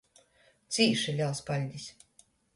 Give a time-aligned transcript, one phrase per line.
[0.77, 1.89] Cīši lels paļdis!